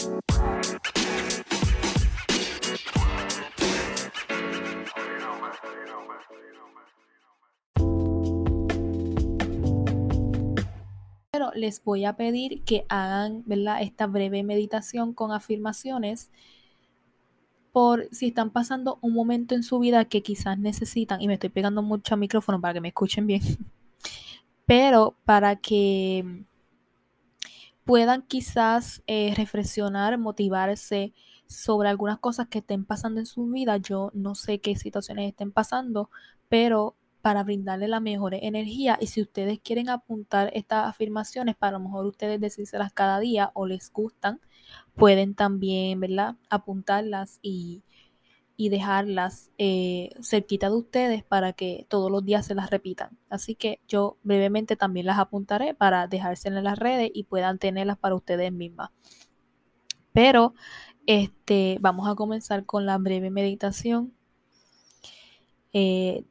Pero 0.00 0.12
les 11.54 11.84
voy 11.84 12.06
a 12.06 12.16
pedir 12.16 12.62
que 12.64 12.86
hagan 12.88 13.42
¿verdad? 13.44 13.82
esta 13.82 14.06
breve 14.06 14.42
meditación 14.42 15.12
con 15.12 15.32
afirmaciones 15.32 16.30
por 17.72 18.08
si 18.10 18.28
están 18.28 18.50
pasando 18.50 18.98
un 19.02 19.12
momento 19.12 19.54
en 19.54 19.62
su 19.62 19.78
vida 19.78 20.06
que 20.06 20.22
quizás 20.22 20.58
necesitan, 20.58 21.20
y 21.20 21.26
me 21.26 21.34
estoy 21.34 21.50
pegando 21.50 21.82
mucho 21.82 22.14
al 22.14 22.20
micrófono 22.20 22.60
para 22.60 22.72
que 22.74 22.80
me 22.80 22.88
escuchen 22.88 23.26
bien, 23.26 23.42
pero 24.66 25.14
para 25.24 25.56
que 25.56 26.44
puedan 27.90 28.22
quizás 28.22 29.02
eh, 29.08 29.34
reflexionar, 29.36 30.16
motivarse 30.16 31.12
sobre 31.48 31.88
algunas 31.88 32.20
cosas 32.20 32.46
que 32.46 32.58
estén 32.60 32.84
pasando 32.84 33.18
en 33.18 33.26
su 33.26 33.48
vida. 33.48 33.78
Yo 33.78 34.12
no 34.14 34.36
sé 34.36 34.60
qué 34.60 34.76
situaciones 34.76 35.28
estén 35.28 35.50
pasando, 35.50 36.08
pero 36.48 36.94
para 37.20 37.42
brindarle 37.42 37.88
la 37.88 37.98
mejor 37.98 38.34
energía 38.34 38.96
y 39.00 39.08
si 39.08 39.20
ustedes 39.20 39.58
quieren 39.58 39.88
apuntar 39.88 40.52
estas 40.54 40.86
afirmaciones 40.88 41.56
para 41.56 41.72
lo 41.72 41.80
mejor 41.80 42.06
ustedes 42.06 42.40
decírselas 42.40 42.92
cada 42.92 43.18
día 43.18 43.50
o 43.54 43.66
les 43.66 43.90
gustan, 43.92 44.40
pueden 44.94 45.34
también, 45.34 45.98
¿verdad? 45.98 46.36
Apuntarlas 46.48 47.40
y, 47.42 47.82
dejarlas 48.68 49.50
eh, 49.58 50.10
cerquita 50.22 50.68
de 50.68 50.76
ustedes 50.76 51.24
para 51.24 51.52
que 51.52 51.86
todos 51.88 52.10
los 52.10 52.24
días 52.24 52.46
se 52.46 52.54
las 52.54 52.70
repitan. 52.70 53.18
Así 53.28 53.54
que 53.54 53.80
yo 53.88 54.18
brevemente 54.22 54.76
también 54.76 55.06
las 55.06 55.18
apuntaré 55.18 55.74
para 55.74 56.06
dejárselas 56.06 56.58
en 56.58 56.64
las 56.64 56.78
redes 56.78 57.10
y 57.14 57.24
puedan 57.24 57.58
tenerlas 57.58 57.98
para 57.98 58.14
ustedes 58.14 58.52
mismas. 58.52 58.90
Pero 60.12 60.54
este, 61.06 61.78
vamos 61.80 62.08
a 62.08 62.14
comenzar 62.14 62.66
con 62.66 62.86
la 62.86 62.98
breve 62.98 63.30
meditación. 63.30 64.12
Eh, 65.72 66.24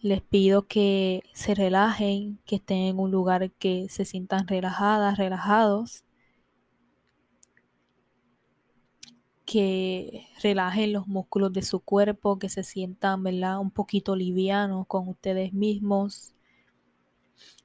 les 0.00 0.20
pido 0.20 0.66
que 0.66 1.22
se 1.32 1.54
relajen, 1.54 2.38
que 2.44 2.56
estén 2.56 2.78
en 2.78 2.98
un 2.98 3.10
lugar 3.10 3.50
que 3.52 3.86
se 3.88 4.04
sientan 4.04 4.48
relajadas, 4.48 5.16
relajados. 5.16 6.04
Que 9.44 10.28
relajen 10.42 10.92
los 10.92 11.06
músculos 11.08 11.52
de 11.52 11.62
su 11.62 11.80
cuerpo, 11.80 12.38
que 12.38 12.48
se 12.48 12.62
sientan 12.62 13.22
¿verdad? 13.22 13.58
un 13.58 13.70
poquito 13.70 14.16
livianos 14.16 14.86
con 14.86 15.08
ustedes 15.08 15.52
mismos, 15.52 16.34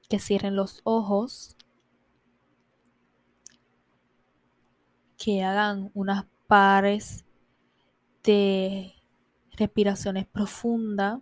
que 0.09 0.19
cierren 0.19 0.55
los 0.55 0.81
ojos, 0.83 1.55
que 5.17 5.43
hagan 5.43 5.91
unas 5.93 6.25
pares 6.47 7.25
de 8.23 8.93
respiraciones 9.51 10.25
profundas 10.27 11.19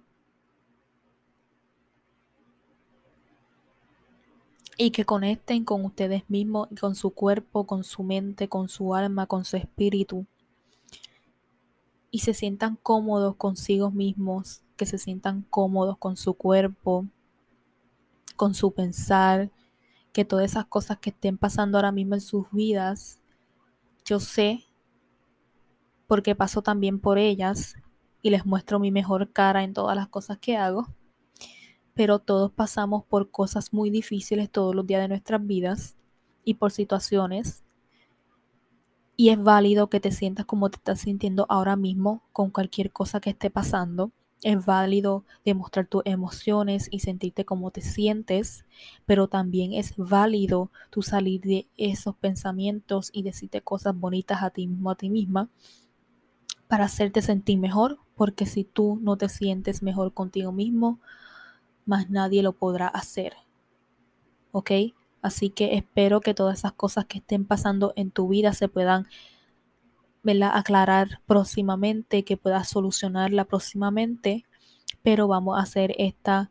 y 4.78 4.92
que 4.92 5.06
conecten 5.06 5.64
con 5.64 5.86
ustedes 5.86 6.30
mismos, 6.30 6.68
con 6.80 6.96
su 6.96 7.12
cuerpo, 7.12 7.66
con 7.66 7.84
su 7.84 8.04
mente, 8.04 8.50
con 8.50 8.68
su 8.68 8.94
alma, 8.94 9.26
con 9.26 9.46
su 9.46 9.56
espíritu 9.58 10.28
y 12.16 12.20
se 12.20 12.34
sientan 12.34 12.78
cómodos 12.82 13.36
consigo 13.36 13.92
mismos, 13.92 14.64
que 14.78 14.86
se 14.86 14.98
sientan 14.98 15.42
cómodos 15.50 15.98
con 15.98 16.16
su 16.16 16.34
cuerpo, 16.34 17.06
con 18.38 18.54
su 18.54 18.72
pensar, 18.72 19.52
que 20.14 20.24
todas 20.24 20.46
esas 20.46 20.66
cosas 20.66 20.98
que 21.00 21.10
estén 21.10 21.38
pasando 21.38 21.78
ahora 21.78 21.92
mismo 21.92 22.16
en 22.16 22.22
sus 22.22 22.50
vidas, 22.54 23.20
yo 24.06 24.22
sé, 24.22 24.64
porque 26.08 26.36
paso 26.36 26.62
también 26.62 27.02
por 27.02 27.18
ellas 27.18 27.76
y 28.22 28.30
les 28.30 28.46
muestro 28.46 28.80
mi 28.80 28.92
mejor 28.92 29.34
cara 29.34 29.66
en 29.66 29.74
todas 29.74 29.98
las 29.98 30.08
cosas 30.08 30.38
que 30.38 30.56
hago, 30.56 30.88
pero 31.96 32.20
todos 32.20 32.50
pasamos 32.50 33.04
por 33.04 33.30
cosas 33.30 33.74
muy 33.74 33.90
difíciles 33.90 34.50
todos 34.50 34.74
los 34.74 34.88
días 34.88 35.02
de 35.02 35.10
nuestras 35.10 35.46
vidas 35.46 35.98
y 36.46 36.54
por 36.54 36.72
situaciones 36.72 37.65
y 39.18 39.30
es 39.30 39.42
válido 39.42 39.90
que 39.90 40.00
te 40.00 40.12
sientas 40.12 40.46
como 40.46 40.70
te 40.70 40.78
estás 40.78 41.00
sintiendo 41.00 41.46
ahora 41.50 41.76
mismo 41.76 42.22
con 42.34 42.50
cualquier 42.50 42.92
cosa 42.92 43.20
que 43.20 43.30
esté 43.30 43.50
pasando. 43.50 44.12
Es 44.42 44.66
válido 44.66 45.24
demostrar 45.44 45.88
tus 45.88 46.04
emociones 46.06 46.88
y 46.92 47.00
sentirte 47.00 47.46
como 47.46 47.72
te 47.72 47.82
sientes, 47.82 48.66
pero 49.06 49.28
también 49.28 49.74
es 49.74 49.94
válido 49.98 50.70
tú 50.90 51.02
salir 51.02 51.42
de 51.42 51.68
esos 51.78 52.16
pensamientos 52.16 53.10
y 53.14 53.24
decirte 53.24 53.62
cosas 53.62 53.98
bonitas 53.98 54.44
a 54.44 54.50
ti 54.50 54.68
mismo, 54.68 54.92
a 54.92 54.96
ti 54.96 55.10
misma, 55.10 55.50
para 56.68 56.86
hacerte 56.86 57.22
sentir 57.22 57.58
mejor, 57.58 58.00
porque 58.16 58.46
si 58.46 58.64
tú 58.66 59.00
no 59.02 59.18
te 59.18 59.30
sientes 59.30 59.82
mejor 59.82 60.14
contigo 60.14 60.52
mismo, 60.52 61.00
más 61.86 62.10
nadie 62.10 62.44
lo 62.44 62.54
podrá 62.54 62.88
hacer. 62.88 63.34
¿Ok? 64.52 64.72
Así 65.26 65.50
que 65.50 65.74
espero 65.74 66.22
que 66.22 66.36
todas 66.36 66.60
esas 66.60 66.74
cosas 66.74 67.06
que 67.06 67.18
estén 67.18 67.46
pasando 67.46 67.94
en 67.96 68.12
tu 68.12 68.28
vida 68.28 68.54
se 68.54 68.68
puedan 68.68 69.08
aclarar 70.54 71.20
próximamente, 71.26 72.24
que 72.24 72.38
puedas 72.38 72.70
solucionarla 72.70 73.46
próximamente. 73.46 74.46
Pero 75.02 75.28
vamos 75.28 75.58
a 75.58 75.64
hacer 75.64 75.96
estas 75.98 76.50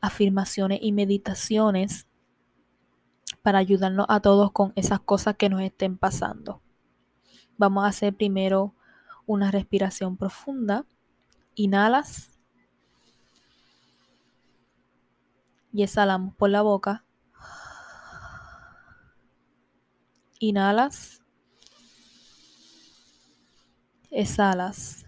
afirmaciones 0.00 0.78
y 0.80 0.92
meditaciones 0.92 2.06
para 3.42 3.58
ayudarnos 3.58 4.06
a 4.08 4.20
todos 4.20 4.50
con 4.52 4.72
esas 4.74 5.00
cosas 5.00 5.36
que 5.36 5.50
nos 5.50 5.60
estén 5.60 5.98
pasando. 5.98 6.62
Vamos 7.58 7.84
a 7.84 7.88
hacer 7.88 8.14
primero 8.14 8.74
una 9.26 9.50
respiración 9.50 10.16
profunda. 10.16 10.86
Inhalas. 11.54 12.30
Y 15.70 15.82
exhalamos 15.82 16.34
por 16.34 16.48
la 16.48 16.62
boca. 16.62 17.04
Inhalas. 20.42 21.22
Exhalas. 24.10 25.06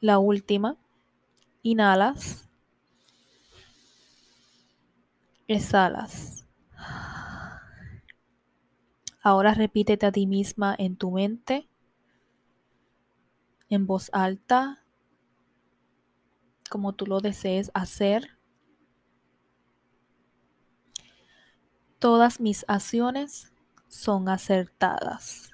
La 0.00 0.18
última. 0.18 0.76
Inhalas. 1.62 2.46
Exhalas. 5.48 6.44
Ahora 9.22 9.54
repítete 9.54 10.04
a 10.04 10.12
ti 10.12 10.26
misma 10.26 10.76
en 10.78 10.96
tu 10.96 11.12
mente, 11.12 11.70
en 13.70 13.86
voz 13.86 14.10
alta, 14.12 14.84
como 16.68 16.92
tú 16.92 17.06
lo 17.06 17.20
desees 17.20 17.70
hacer. 17.72 18.41
Todas 22.02 22.40
mis 22.40 22.64
acciones 22.66 23.52
son 23.86 24.28
acertadas. 24.28 25.52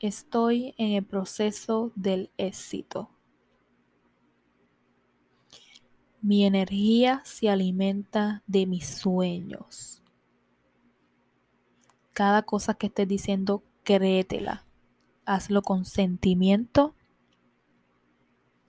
Estoy 0.00 0.74
en 0.76 0.90
el 0.90 1.02
proceso 1.02 1.92
del 1.94 2.30
éxito. 2.36 3.08
Mi 6.20 6.44
energía 6.44 7.22
se 7.24 7.48
alimenta 7.48 8.42
de 8.46 8.66
mis 8.66 8.86
sueños. 8.86 10.02
Cada 12.12 12.42
cosa 12.42 12.74
que 12.74 12.88
estés 12.88 13.08
diciendo, 13.08 13.62
créetela. 13.82 14.66
Hazlo 15.24 15.62
con 15.62 15.86
sentimiento, 15.86 16.94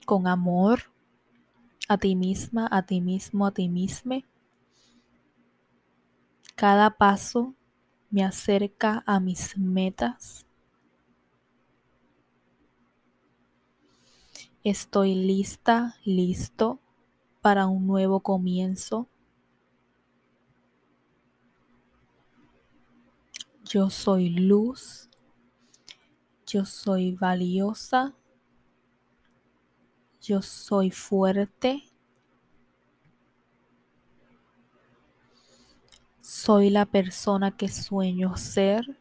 con 0.05 0.25
amor 0.25 0.83
a 1.89 1.97
ti 1.97 2.15
misma, 2.15 2.69
a 2.71 2.85
ti 2.85 3.01
mismo, 3.01 3.45
a 3.45 3.51
ti 3.51 3.67
misma 3.67 4.23
cada 6.57 6.89
paso 6.89 7.53
me 8.09 8.23
acerca 8.23 9.03
a 9.05 9.19
mis 9.19 9.55
metas. 9.59 10.43
Estoy 14.63 15.13
lista, 15.13 15.97
listo 16.03 16.79
para 17.41 17.67
un 17.67 17.85
nuevo 17.85 18.21
comienzo. 18.21 19.07
Yo 23.63 23.91
soy 23.91 24.29
luz. 24.29 25.09
Yo 26.47 26.65
soy 26.65 27.11
valiosa. 27.11 28.15
Yo 30.21 30.41
soy 30.41 30.89
fuerte. 30.89 31.83
Soy 36.29 36.69
la 36.69 36.85
persona 36.85 37.55
que 37.55 37.69
sueño 37.69 38.35
ser. 38.35 38.99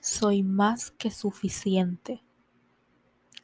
Soy 0.00 0.42
más 0.42 0.92
que 0.92 1.10
suficiente. 1.10 2.22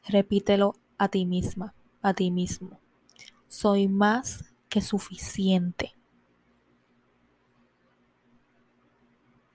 Repítelo 0.09 0.75
a 0.97 1.09
ti 1.09 1.27
misma, 1.27 1.75
a 2.01 2.15
ti 2.15 2.31
mismo. 2.31 2.81
Soy 3.47 3.89
más 3.89 4.55
que 4.71 4.81
suficiente. 4.81 5.95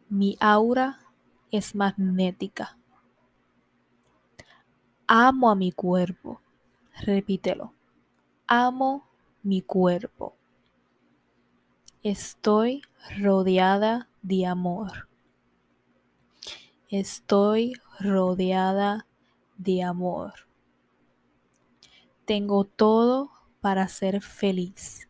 Mi 0.08 0.38
aura 0.40 1.00
es 1.50 1.74
magnética. 1.74 2.78
Amo 5.08 5.50
a 5.50 5.56
mi 5.56 5.72
cuerpo. 5.72 6.40
Repítelo. 7.00 7.74
Amo 8.46 9.08
mi 9.42 9.64
cuerpo. 9.64 10.36
Estoy 12.04 12.82
rodeada 13.20 14.10
de 14.24 14.48
amor. 14.48 15.08
Estoy 16.90 17.74
rodeada 18.00 19.06
de 19.58 19.84
amor. 19.84 20.34
Tengo 22.26 22.64
todo 22.64 23.30
para 23.62 23.88
ser 23.88 24.20
feliz. 24.24 25.08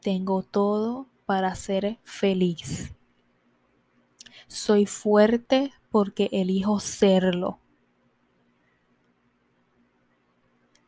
Tengo 0.00 0.44
todo 0.44 1.08
para 1.26 1.56
ser 1.56 1.98
feliz. 2.04 2.94
Soy 4.46 4.86
fuerte 4.86 5.72
porque 5.90 6.28
elijo 6.30 6.78
serlo. 6.78 7.58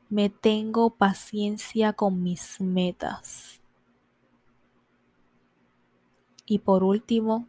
Me 0.08 0.30
tengo 0.30 0.90
paciencia 0.90 1.92
con 1.92 2.22
mis 2.22 2.60
metas. 2.60 3.59
Y 6.50 6.58
por 6.58 6.82
último, 6.82 7.46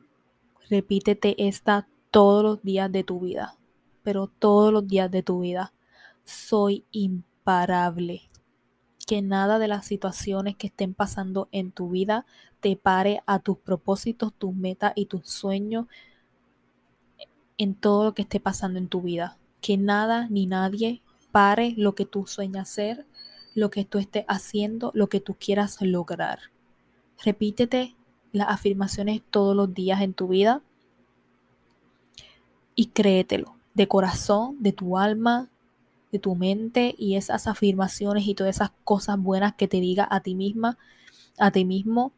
repítete 0.70 1.48
esta 1.48 1.88
todos 2.12 2.44
los 2.44 2.62
días 2.62 2.92
de 2.92 3.04
tu 3.04 3.20
vida, 3.20 3.58
pero 4.04 4.28
todos 4.28 4.72
los 4.72 4.88
días 4.88 5.10
de 5.10 5.24
tu 5.24 5.40
vida. 5.40 5.74
Soy 6.24 6.86
imparable 6.92 8.30
que 9.08 9.24
nada 9.24 9.58
de 9.58 9.68
las 9.68 9.88
situaciones 9.88 10.56
que 10.56 10.68
estén 10.68 10.94
pasando 10.94 11.50
en 11.52 11.72
tu 11.72 11.90
vida 11.90 12.28
te 12.60 12.76
pare 12.76 13.24
a 13.26 13.40
tus 13.40 13.58
propósitos, 13.58 14.36
tus 14.36 14.54
metas 14.54 14.94
y 14.96 15.08
tus 15.08 15.28
sueños 15.28 15.88
en 17.58 17.74
todo 17.74 18.04
lo 18.04 18.14
que 18.14 18.22
esté 18.22 18.40
pasando 18.40 18.78
en 18.78 18.88
tu 18.88 19.02
vida. 19.02 19.40
Que 19.62 19.78
nada 19.78 20.28
ni 20.30 20.46
nadie 20.46 21.02
pare 21.32 21.74
lo 21.76 21.96
que 21.96 22.06
tú 22.06 22.28
sueñas 22.28 22.70
hacer, 22.70 23.08
lo 23.56 23.72
que 23.72 23.84
tú 23.84 23.98
estés 23.98 24.26
haciendo, 24.28 24.92
lo 24.94 25.10
que 25.10 25.20
tú 25.20 25.36
quieras 25.40 25.82
lograr. 25.82 26.52
Repítete 27.26 27.96
las 28.32 28.50
afirmaciones 28.50 29.22
todos 29.30 29.56
los 29.56 29.74
días 29.74 30.02
en 30.02 30.14
tu 30.14 30.28
vida 30.28 30.62
y 32.76 32.88
créetelo 32.88 33.56
de 33.74 33.88
corazón, 33.88 34.58
de 34.60 34.72
tu 34.72 34.98
alma, 34.98 35.50
de 36.12 36.20
tu 36.20 36.36
mente 36.36 36.96
y 36.98 37.16
esas 37.16 37.48
afirmaciones 37.48 38.28
y 38.28 38.36
todas 38.36 38.56
esas 38.56 38.72
cosas 38.84 39.18
buenas 39.18 39.54
que 39.56 39.68
te 39.68 39.80
diga 39.80 40.08
a 40.10 40.22
ti 40.22 40.36
misma, 40.36 40.78
a 41.38 41.52
ti 41.52 41.66
mismo, 41.66 42.12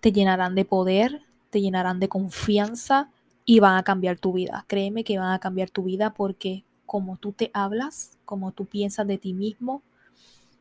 te 0.00 0.12
llenarán 0.12 0.54
de 0.54 0.64
poder, 0.64 1.22
te 1.50 1.60
llenarán 1.60 2.00
de 2.00 2.08
confianza 2.08 3.10
y 3.44 3.60
van 3.60 3.76
a 3.76 3.82
cambiar 3.82 4.18
tu 4.18 4.32
vida. 4.32 4.64
Créeme 4.66 5.04
que 5.04 5.18
van 5.18 5.32
a 5.32 5.38
cambiar 5.38 5.70
tu 5.70 5.84
vida 5.84 6.12
porque 6.12 6.64
como 6.86 7.16
tú 7.16 7.32
te 7.32 7.50
hablas, 7.54 8.18
como 8.24 8.52
tú 8.52 8.66
piensas 8.66 9.06
de 9.06 9.18
ti 9.18 9.32
mismo, 9.32 9.82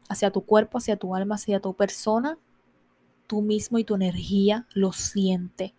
hacia 0.10 0.32
tu 0.32 0.42
cuerpo, 0.42 0.78
hacia 0.78 0.98
tu 0.98 1.16
alma, 1.16 1.36
hacia 1.36 1.60
tu 1.60 1.74
persona, 1.74 2.38
tú 3.32 3.42
mismo 3.42 3.80
y 3.80 3.86
tu 3.86 3.96
energía 3.96 4.68
lo 4.74 4.92
siente. 4.92 5.74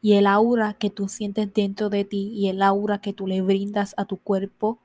Y 0.00 0.12
el 0.12 0.28
aura 0.28 0.74
que 0.74 0.90
tú 0.90 1.08
sientes 1.08 1.52
dentro 1.52 1.90
de 1.90 2.04
ti 2.04 2.30
y 2.36 2.48
el 2.48 2.62
aura 2.62 3.00
que 3.00 3.12
tú 3.12 3.26
le 3.26 3.42
brindas 3.42 3.94
a 3.96 4.04
tu 4.04 4.18
cuerpo 4.18 4.78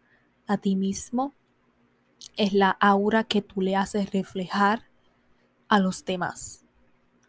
a 0.47 0.57
ti 0.57 0.75
mismo 0.75 1.35
es 2.35 2.53
la 2.53 2.71
aura 2.71 3.25
que 3.25 3.43
tú 3.43 3.61
le 3.61 3.75
haces 3.75 4.11
reflejar 4.11 4.85
a 5.67 5.79
los 5.79 6.03
demás. 6.03 6.65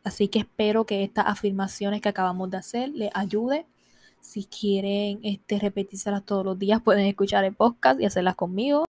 Así 0.03 0.29
que 0.29 0.39
espero 0.39 0.87
que 0.87 1.05
estas 1.05 1.27
afirmaciones 1.27 2.01
que 2.01 2.09
acabamos 2.09 2.49
de 2.49 2.57
hacer 2.57 2.89
les 2.89 3.11
ayude. 3.13 3.67
Si 4.23 4.47
quieren 4.47 5.21
este, 5.25 5.59
repetírselas 5.59 6.25
todos 6.25 6.43
los 6.43 6.59
días, 6.59 6.81
pueden 6.81 7.05
escuchar 7.05 7.45
el 7.45 7.55
podcast 7.55 8.01
y 8.01 8.07
hacerlas 8.07 8.37
conmigo. 8.37 8.87